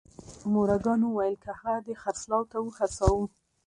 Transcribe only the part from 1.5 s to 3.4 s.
هغه دې خرڅلاو ته وهڅاوه